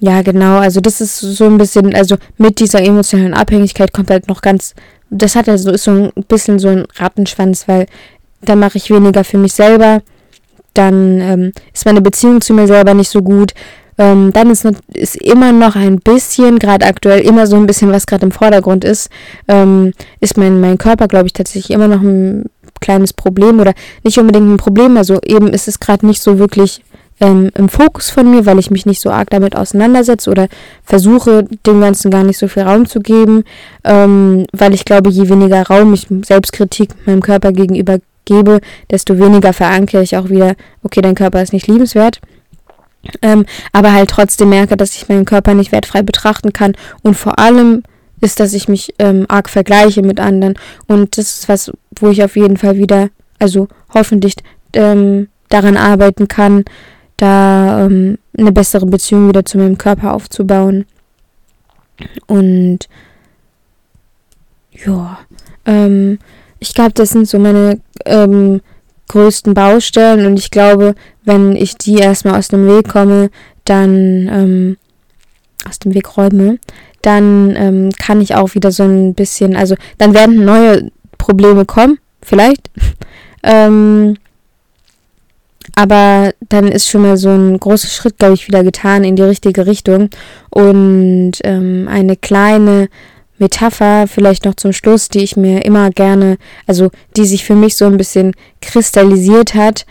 ja, 0.00 0.22
genau, 0.22 0.58
also 0.58 0.80
das 0.80 1.00
ist 1.00 1.20
so 1.20 1.44
ein 1.44 1.58
bisschen, 1.58 1.94
also 1.94 2.16
mit 2.36 2.58
dieser 2.58 2.82
emotionalen 2.82 3.34
Abhängigkeit 3.34 3.92
kommt 3.92 4.10
halt 4.10 4.28
noch 4.28 4.42
ganz, 4.42 4.74
das 5.10 5.36
hat 5.36 5.48
also 5.48 5.70
ist 5.70 5.84
so 5.84 5.92
ein 5.92 6.12
bisschen 6.26 6.58
so 6.58 6.68
ein 6.68 6.86
Rattenschwanz, 6.96 7.68
weil 7.68 7.86
dann 8.40 8.58
mache 8.58 8.78
ich 8.78 8.90
weniger 8.90 9.22
für 9.22 9.38
mich 9.38 9.52
selber, 9.52 10.02
dann 10.74 11.20
ähm, 11.20 11.52
ist 11.72 11.86
meine 11.86 12.00
Beziehung 12.00 12.40
zu 12.40 12.52
mir 12.52 12.66
selber 12.66 12.94
nicht 12.94 13.10
so 13.10 13.22
gut, 13.22 13.52
ähm, 14.02 14.32
dann 14.32 14.50
ist, 14.50 14.66
ist 14.94 15.14
immer 15.16 15.52
noch 15.52 15.76
ein 15.76 16.00
bisschen, 16.00 16.58
gerade 16.58 16.86
aktuell 16.86 17.20
immer 17.20 17.46
so 17.46 17.54
ein 17.54 17.66
bisschen, 17.66 17.92
was 17.92 18.06
gerade 18.06 18.26
im 18.26 18.32
Vordergrund 18.32 18.84
ist, 18.84 19.10
ähm, 19.46 19.92
ist 20.18 20.36
mein, 20.36 20.60
mein 20.60 20.76
Körper, 20.76 21.06
glaube 21.06 21.26
ich, 21.26 21.32
tatsächlich 21.32 21.70
immer 21.70 21.86
noch 21.86 22.02
ein 22.02 22.46
kleines 22.80 23.12
Problem 23.12 23.60
oder 23.60 23.74
nicht 24.02 24.18
unbedingt 24.18 24.48
ein 24.48 24.56
Problem. 24.56 24.96
Also 24.96 25.20
eben 25.24 25.48
ist 25.48 25.68
es 25.68 25.78
gerade 25.78 26.04
nicht 26.04 26.20
so 26.20 26.40
wirklich 26.40 26.82
ähm, 27.20 27.50
im 27.54 27.68
Fokus 27.68 28.10
von 28.10 28.28
mir, 28.28 28.44
weil 28.44 28.58
ich 28.58 28.72
mich 28.72 28.86
nicht 28.86 29.00
so 29.00 29.10
arg 29.10 29.30
damit 29.30 29.54
auseinandersetze 29.54 30.28
oder 30.30 30.48
versuche, 30.82 31.44
dem 31.64 31.80
Ganzen 31.80 32.10
gar 32.10 32.24
nicht 32.24 32.38
so 32.38 32.48
viel 32.48 32.64
Raum 32.64 32.86
zu 32.86 32.98
geben, 32.98 33.44
ähm, 33.84 34.46
weil 34.52 34.74
ich 34.74 34.84
glaube, 34.84 35.10
je 35.10 35.28
weniger 35.28 35.62
Raum 35.62 35.94
ich 35.94 36.08
Selbstkritik 36.24 36.90
meinem 37.06 37.22
Körper 37.22 37.52
gegenüber 37.52 37.98
gebe, 38.24 38.58
desto 38.90 39.16
weniger 39.20 39.52
verankere 39.52 40.02
ich 40.02 40.16
auch 40.16 40.28
wieder, 40.28 40.56
okay, 40.82 41.02
dein 41.02 41.14
Körper 41.14 41.40
ist 41.40 41.52
nicht 41.52 41.68
liebenswert. 41.68 42.20
Ähm, 43.20 43.46
aber 43.72 43.92
halt 43.92 44.10
trotzdem 44.10 44.50
merke, 44.50 44.76
dass 44.76 44.94
ich 44.94 45.08
meinen 45.08 45.24
Körper 45.24 45.54
nicht 45.54 45.72
wertfrei 45.72 46.02
betrachten 46.02 46.52
kann. 46.52 46.74
Und 47.02 47.14
vor 47.14 47.38
allem 47.38 47.82
ist, 48.20 48.38
dass 48.40 48.54
ich 48.54 48.68
mich 48.68 48.94
ähm, 48.98 49.26
arg 49.28 49.50
vergleiche 49.50 50.02
mit 50.02 50.20
anderen. 50.20 50.54
Und 50.86 51.18
das 51.18 51.38
ist 51.38 51.48
was, 51.48 51.72
wo 51.98 52.08
ich 52.08 52.22
auf 52.22 52.36
jeden 52.36 52.56
Fall 52.56 52.76
wieder, 52.76 53.10
also 53.38 53.68
hoffentlich 53.92 54.34
ähm, 54.74 55.28
daran 55.48 55.76
arbeiten 55.76 56.28
kann, 56.28 56.64
da 57.16 57.84
ähm, 57.84 58.18
eine 58.36 58.52
bessere 58.52 58.86
Beziehung 58.86 59.28
wieder 59.28 59.44
zu 59.44 59.58
meinem 59.58 59.76
Körper 59.76 60.14
aufzubauen. 60.14 60.86
Und 62.26 62.88
ja, 64.72 65.18
ähm, 65.66 66.18
ich 66.58 66.74
glaube, 66.74 66.92
das 66.92 67.10
sind 67.10 67.28
so 67.28 67.38
meine 67.38 67.80
ähm, 68.06 68.60
größten 69.12 69.54
Baustellen 69.54 70.26
und 70.26 70.38
ich 70.38 70.50
glaube, 70.50 70.94
wenn 71.24 71.54
ich 71.54 71.76
die 71.76 71.96
erstmal 71.96 72.38
aus 72.38 72.48
dem 72.48 72.66
Weg 72.66 72.88
komme, 72.88 73.30
dann 73.64 74.28
ähm, 74.32 74.76
aus 75.68 75.78
dem 75.78 75.94
Weg 75.94 76.16
räume, 76.16 76.58
dann 77.02 77.54
ähm, 77.56 77.90
kann 77.98 78.20
ich 78.20 78.34
auch 78.34 78.54
wieder 78.54 78.72
so 78.72 78.84
ein 78.84 79.14
bisschen, 79.14 79.54
also 79.54 79.74
dann 79.98 80.14
werden 80.14 80.44
neue 80.44 80.90
Probleme 81.18 81.64
kommen, 81.64 81.98
vielleicht. 82.22 82.70
ähm, 83.42 84.16
aber 85.74 86.32
dann 86.48 86.68
ist 86.68 86.88
schon 86.88 87.02
mal 87.02 87.16
so 87.16 87.30
ein 87.30 87.58
großer 87.58 87.88
Schritt, 87.88 88.18
glaube 88.18 88.34
ich, 88.34 88.48
wieder 88.48 88.64
getan 88.64 89.04
in 89.04 89.16
die 89.16 89.22
richtige 89.22 89.66
Richtung. 89.66 90.10
Und 90.50 91.32
ähm, 91.44 91.88
eine 91.88 92.16
kleine 92.16 92.88
Metapher 93.38 94.06
vielleicht 94.06 94.44
noch 94.44 94.54
zum 94.54 94.72
Schluss, 94.72 95.08
die 95.08 95.20
ich 95.20 95.36
mir 95.36 95.64
immer 95.64 95.90
gerne, 95.90 96.38
also 96.66 96.90
die 97.16 97.24
sich 97.24 97.44
für 97.44 97.54
mich 97.54 97.76
so 97.76 97.86
ein 97.86 97.96
bisschen 97.96 98.34
kristallisiert 98.60 99.54
hat. 99.54 99.86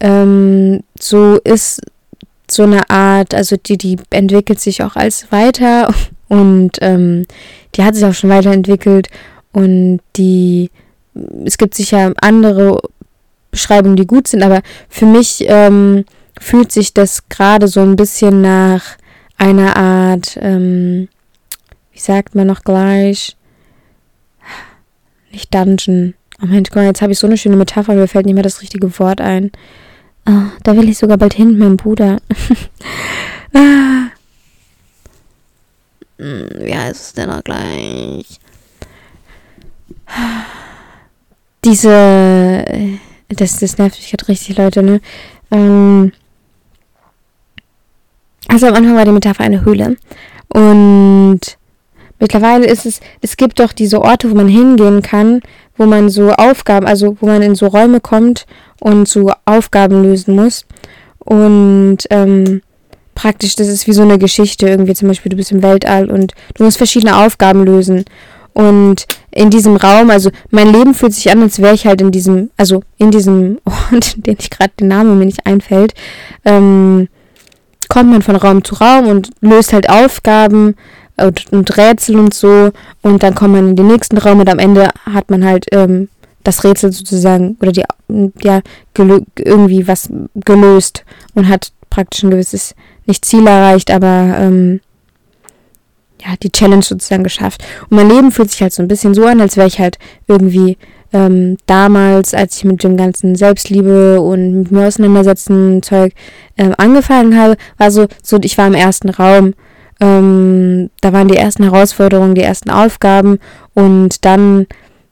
Ähm, 0.00 0.80
so 1.00 1.38
ist 1.42 1.80
so 2.50 2.62
eine 2.62 2.88
Art, 2.90 3.34
also 3.34 3.56
die, 3.56 3.76
die 3.76 3.96
entwickelt 4.10 4.60
sich 4.60 4.82
auch 4.82 4.96
als 4.96 5.30
weiter 5.32 5.92
und 6.28 6.78
ähm, 6.80 7.26
die 7.74 7.82
hat 7.82 7.94
sich 7.94 8.04
auch 8.04 8.14
schon 8.14 8.30
weiterentwickelt 8.30 9.08
und 9.52 10.00
die, 10.16 10.70
es 11.44 11.58
gibt 11.58 11.74
sicher 11.74 12.12
andere 12.20 12.80
Beschreibungen, 13.50 13.96
die 13.96 14.06
gut 14.06 14.28
sind, 14.28 14.42
aber 14.42 14.60
für 14.88 15.06
mich 15.06 15.44
ähm, 15.46 16.04
fühlt 16.38 16.70
sich 16.70 16.92
das 16.92 17.28
gerade 17.28 17.68
so 17.68 17.80
ein 17.80 17.96
bisschen 17.96 18.42
nach 18.42 18.82
einer 19.38 19.76
Art, 19.76 20.38
ähm, 20.40 21.08
wie 21.96 22.00
sagt 22.00 22.34
man 22.34 22.46
noch 22.46 22.62
gleich? 22.62 23.36
Nicht 25.32 25.54
Dungeon. 25.54 26.12
Oh 26.42 26.46
Mensch, 26.46 26.68
guck 26.68 26.76
mal, 26.76 26.84
jetzt 26.84 27.00
habe 27.00 27.12
ich 27.12 27.18
so 27.18 27.26
eine 27.26 27.38
schöne 27.38 27.56
Metapher, 27.56 27.94
mir 27.94 28.06
fällt 28.06 28.26
nicht 28.26 28.34
mehr 28.34 28.42
das 28.42 28.60
richtige 28.60 28.98
Wort 28.98 29.22
ein. 29.22 29.50
Oh, 30.28 30.42
da 30.62 30.76
will 30.76 30.90
ich 30.90 30.98
sogar 30.98 31.16
bald 31.16 31.32
hin 31.32 31.56
meinem 31.56 31.78
Bruder. 31.78 32.18
ah. 33.54 34.08
Hm, 36.18 36.50
wie 36.58 36.76
heißt 36.76 37.00
es 37.00 37.12
denn 37.14 37.30
noch 37.30 37.42
gleich? 37.42 38.40
Diese. 41.64 42.66
Das, 43.28 43.58
das 43.58 43.78
nervt 43.78 43.96
mich 43.96 44.10
gerade 44.10 44.28
richtig, 44.28 44.58
Leute, 44.58 44.82
ne? 44.82 45.00
Ähm, 45.50 46.12
also 48.48 48.66
am 48.66 48.74
Anfang 48.74 48.96
war 48.96 49.04
die 49.06 49.12
Metapher 49.12 49.44
eine 49.44 49.64
Höhle. 49.64 49.96
Und 50.48 51.56
Mittlerweile 52.18 52.66
ist 52.66 52.86
es, 52.86 53.00
es 53.20 53.36
gibt 53.36 53.60
doch 53.60 53.72
diese 53.72 54.02
Orte, 54.02 54.30
wo 54.30 54.34
man 54.34 54.48
hingehen 54.48 55.02
kann, 55.02 55.40
wo 55.76 55.86
man 55.86 56.08
so 56.08 56.30
Aufgaben, 56.30 56.86
also 56.86 57.16
wo 57.20 57.26
man 57.26 57.42
in 57.42 57.54
so 57.54 57.66
Räume 57.66 58.00
kommt 58.00 58.46
und 58.80 59.08
so 59.08 59.30
Aufgaben 59.44 60.02
lösen 60.02 60.34
muss. 60.34 60.64
Und 61.18 61.98
ähm, 62.10 62.62
praktisch, 63.14 63.56
das 63.56 63.68
ist 63.68 63.86
wie 63.86 63.92
so 63.92 64.02
eine 64.02 64.18
Geschichte 64.18 64.68
irgendwie. 64.68 64.94
Zum 64.94 65.08
Beispiel, 65.08 65.30
du 65.30 65.36
bist 65.36 65.52
im 65.52 65.62
Weltall 65.62 66.10
und 66.10 66.32
du 66.54 66.64
musst 66.64 66.78
verschiedene 66.78 67.16
Aufgaben 67.16 67.64
lösen. 67.64 68.04
Und 68.54 69.06
in 69.32 69.50
diesem 69.50 69.76
Raum, 69.76 70.08
also 70.08 70.30
mein 70.50 70.72
Leben 70.72 70.94
fühlt 70.94 71.12
sich 71.12 71.30
an, 71.30 71.42
als 71.42 71.60
wäre 71.60 71.74
ich 71.74 71.86
halt 71.86 72.00
in 72.00 72.10
diesem, 72.10 72.50
also 72.56 72.82
in 72.96 73.10
diesem 73.10 73.58
Ort, 73.92 74.14
den 74.24 74.36
ich 74.38 74.48
gerade 74.48 74.72
den 74.80 74.88
Namen 74.88 75.18
mir 75.18 75.26
nicht 75.26 75.44
einfällt, 75.44 75.92
ähm, 76.44 77.08
kommt 77.88 78.10
man 78.10 78.22
von 78.22 78.36
Raum 78.36 78.64
zu 78.64 78.76
Raum 78.76 79.08
und 79.08 79.30
löst 79.40 79.72
halt 79.72 79.90
Aufgaben 79.90 80.74
und, 81.16 81.52
und 81.52 81.76
Rätsel 81.76 82.16
und 82.16 82.34
so. 82.34 82.70
Und 83.02 83.22
dann 83.22 83.34
kommt 83.34 83.52
man 83.52 83.70
in 83.70 83.76
den 83.76 83.88
nächsten 83.88 84.18
Raum 84.18 84.40
und 84.40 84.48
am 84.48 84.58
Ende 84.58 84.90
hat 85.04 85.30
man 85.30 85.44
halt 85.44 85.66
ähm, 85.72 86.08
das 86.44 86.64
Rätsel 86.64 86.92
sozusagen 86.92 87.56
oder 87.60 87.72
die 87.72 87.82
ja 88.42 88.60
irgendwie 88.88 89.88
was 89.88 90.08
gelöst 90.36 91.04
und 91.34 91.48
hat 91.48 91.72
praktisch 91.90 92.22
ein 92.22 92.30
gewisses 92.30 92.74
nicht 93.06 93.24
Ziel 93.24 93.46
erreicht, 93.46 93.90
aber 93.90 94.36
ähm, 94.38 94.80
ja 96.22 96.34
die 96.42 96.50
Challenge 96.50 96.82
sozusagen 96.82 97.24
geschafft. 97.24 97.64
Und 97.88 97.96
mein 97.96 98.08
Leben 98.08 98.30
fühlt 98.30 98.50
sich 98.50 98.62
halt 98.62 98.72
so 98.72 98.82
ein 98.82 98.88
bisschen 98.88 99.14
so 99.14 99.24
an, 99.26 99.40
als 99.40 99.56
wäre 99.56 99.66
ich 99.66 99.78
halt 99.78 99.98
irgendwie 100.28 100.76
ähm, 101.12 101.56
damals, 101.66 102.34
als 102.34 102.58
ich 102.58 102.64
mit 102.64 102.82
dem 102.82 102.96
ganzen 102.96 103.36
Selbstliebe 103.36 104.20
und 104.20 104.52
mit 104.52 104.70
mir 104.70 104.86
auseinandersetzen 104.86 105.82
Zeug 105.82 106.12
ähm, 106.56 106.74
angefangen 106.78 107.38
habe, 107.38 107.56
war 107.78 107.90
so, 107.90 108.06
so 108.22 108.38
ich 108.42 108.58
war 108.58 108.66
im 108.66 108.74
ersten 108.74 109.10
Raum 109.10 109.54
ähm, 110.00 110.90
da 111.00 111.12
waren 111.12 111.28
die 111.28 111.36
ersten 111.36 111.64
Herausforderungen, 111.64 112.34
die 112.34 112.42
ersten 112.42 112.70
Aufgaben. 112.70 113.38
Und 113.74 114.24
dann 114.24 114.66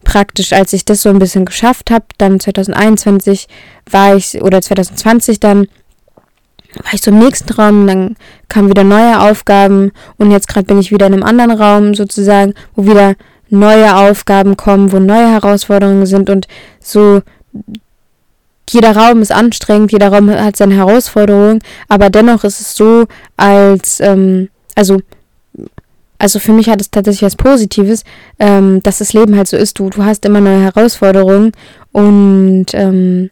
praktisch, 0.05 0.53
als 0.53 0.73
ich 0.73 0.85
das 0.85 1.03
so 1.03 1.09
ein 1.09 1.19
bisschen 1.19 1.45
geschafft 1.45 1.91
habe, 1.91 2.05
dann 2.19 2.41
2021 2.41 3.49
war 3.91 4.17
ich, 4.17 4.43
oder 4.43 4.61
2020 4.61 5.41
dann, 5.41 5.67
war 6.83 6.93
ich 6.93 7.01
so 7.01 7.11
im 7.11 7.19
nächsten 7.19 7.53
Raum, 7.53 7.87
dann 7.87 8.17
kamen 8.49 8.69
wieder 8.69 8.85
neue 8.85 9.21
Aufgaben. 9.21 9.93
Und 10.19 10.31
jetzt 10.31 10.49
gerade 10.49 10.67
bin 10.67 10.79
ich 10.79 10.91
wieder 10.91 11.07
in 11.07 11.15
einem 11.15 11.23
anderen 11.23 11.53
Raum 11.53 11.95
sozusagen, 11.95 12.55
wo 12.75 12.87
wieder 12.87 13.15
neue 13.49 13.97
Aufgaben 13.97 14.57
kommen, 14.57 14.93
wo 14.93 14.99
neue 14.99 15.31
Herausforderungen 15.31 16.07
sind. 16.07 16.29
Und 16.29 16.47
so 16.81 17.23
jeder 18.71 18.97
Raum 18.97 19.23
ist 19.23 19.33
anstrengend, 19.33 19.93
jeder 19.93 20.09
Raum 20.09 20.31
hat 20.31 20.57
seine 20.57 20.75
Herausforderungen, 20.75 21.61
aber 21.89 22.11
dennoch 22.11 22.45
ist 22.45 22.61
es 22.61 22.75
so, 22.75 23.07
als 23.37 24.01
ähm, 24.01 24.49
also, 24.75 25.01
also 26.19 26.39
für 26.39 26.53
mich 26.53 26.69
hat 26.69 26.81
es 26.81 26.91
tatsächlich 26.91 27.23
was 27.23 27.37
Positives, 27.37 28.05
ähm, 28.39 28.83
dass 28.83 28.99
das 28.99 29.13
Leben 29.13 29.37
halt 29.37 29.49
so 29.49 29.57
ist. 29.57 29.79
Du, 29.79 29.91
du 29.91 30.05
hast 30.05 30.25
immer 30.25 30.41
neue 30.41 30.63
Herausforderungen 30.63 31.53
und, 31.93 32.67
ähm, 32.73 33.31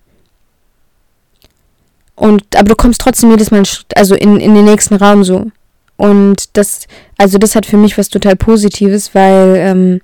und, 2.14 2.56
aber 2.56 2.68
du 2.68 2.74
kommst 2.74 3.00
trotzdem 3.00 3.30
jedes 3.30 3.50
Mal, 3.50 3.62
also 3.96 4.14
in, 4.14 4.38
in 4.38 4.54
den 4.54 4.64
nächsten 4.64 4.94
Raum 4.94 5.24
so. 5.24 5.50
Und 5.96 6.56
das, 6.56 6.86
also 7.16 7.38
das 7.38 7.54
hat 7.54 7.66
für 7.66 7.76
mich 7.76 7.96
was 7.96 8.08
total 8.08 8.36
Positives, 8.36 9.14
weil, 9.14 9.56
ähm, 9.56 10.00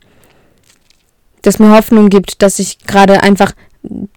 das 1.43 1.59
mir 1.59 1.71
Hoffnung 1.71 2.09
gibt, 2.09 2.43
dass 2.43 2.59
ich 2.59 2.79
gerade 2.87 3.23
einfach 3.23 3.53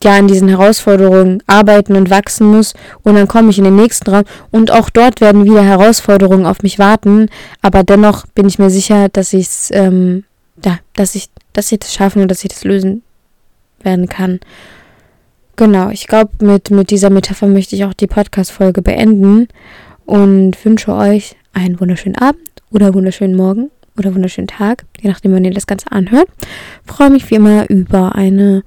ja 0.04 0.18
an 0.18 0.28
diesen 0.28 0.48
Herausforderungen 0.48 1.42
arbeiten 1.48 1.96
und 1.96 2.10
wachsen 2.10 2.48
muss 2.48 2.74
und 3.04 3.16
dann 3.16 3.28
komme 3.28 3.50
ich 3.50 3.58
in 3.58 3.64
den 3.64 3.76
nächsten 3.76 4.10
Raum 4.10 4.24
und 4.52 4.72
auch 4.72 4.90
dort 4.90 5.22
werden 5.22 5.46
wieder 5.46 5.64
Herausforderungen 5.64 6.46
auf 6.46 6.64
mich 6.64 6.80
warten, 6.80 7.30
aber 7.62 7.84
dennoch 7.84 8.26
bin 8.28 8.48
ich 8.48 8.60
mir 8.60 8.70
sicher, 8.70 9.10
dass 9.10 9.34
ich 9.34 9.48
es, 9.48 9.70
ähm, 9.74 10.24
ja, 10.64 10.80
dass 10.96 11.16
ich, 11.16 11.30
dass 11.54 11.72
ich 11.72 11.80
das 11.80 11.94
schaffen 11.94 12.22
und 12.22 12.30
dass 12.30 12.44
ich 12.44 12.50
das 12.50 12.64
lösen 12.64 13.04
werden 13.82 14.08
kann. 14.08 14.40
Genau, 15.56 15.90
ich 15.90 16.08
glaube, 16.08 16.32
mit, 16.42 16.72
mit 16.72 16.90
dieser 16.90 17.10
Metapher 17.10 17.48
möchte 17.48 17.76
ich 17.76 17.86
auch 17.86 17.94
die 17.94 18.08
Podcast-Folge 18.08 18.82
beenden 18.82 19.48
und 20.06 20.64
wünsche 20.66 20.94
euch 20.94 21.36
einen 21.54 21.80
wunderschönen 21.80 22.18
Abend 22.18 22.42
oder 22.72 22.94
wunderschönen 22.94 23.36
Morgen 23.36 23.70
oder 23.98 24.16
wunderschönen 24.16 24.48
Tag, 24.48 24.86
je 25.00 25.10
nachdem, 25.10 25.34
wann 25.34 25.46
ihr 25.46 25.54
das 25.54 25.68
Ganze 25.68 25.92
anhört. 25.92 26.28
Freue 26.86 27.10
mich 27.10 27.30
wie 27.30 27.36
immer 27.36 27.70
über 27.70 28.16
eine, 28.16 28.64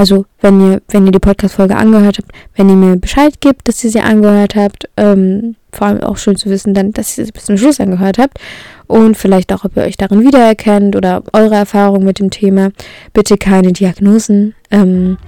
also 0.00 0.24
wenn 0.40 0.58
ihr, 0.62 0.80
wenn 0.88 1.04
ihr 1.04 1.12
die 1.12 1.18
Podcast-Folge 1.18 1.76
angehört 1.76 2.16
habt, 2.16 2.32
wenn 2.56 2.70
ihr 2.70 2.74
mir 2.74 2.96
Bescheid 2.96 3.38
gibt, 3.42 3.68
dass 3.68 3.84
ihr 3.84 3.90
sie 3.90 4.00
angehört 4.00 4.56
habt, 4.56 4.88
ähm, 4.96 5.56
vor 5.74 5.88
allem 5.88 6.00
auch 6.00 6.16
schön 6.16 6.36
zu 6.36 6.48
wissen, 6.48 6.72
dann, 6.72 6.92
dass 6.92 7.18
ihr 7.18 7.26
sie 7.26 7.32
bis 7.32 7.44
zum 7.44 7.58
Schluss 7.58 7.80
angehört 7.80 8.16
habt 8.16 8.38
und 8.86 9.18
vielleicht 9.18 9.52
auch, 9.52 9.66
ob 9.66 9.76
ihr 9.76 9.82
euch 9.82 9.98
darin 9.98 10.24
wiedererkennt 10.24 10.96
oder 10.96 11.22
eure 11.34 11.56
Erfahrungen 11.56 12.06
mit 12.06 12.18
dem 12.18 12.30
Thema. 12.30 12.70
Bitte 13.12 13.36
keine 13.36 13.72
Diagnosen. 13.72 14.54
Ähm, 14.70 15.18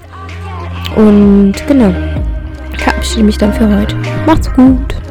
und 0.97 1.52
genau, 1.69 1.93
verabschiede 2.79 3.25
mich 3.25 3.37
dann 3.37 3.52
für 3.52 3.69
heute. 3.69 3.95
Macht's 4.25 4.50
gut. 4.55 5.02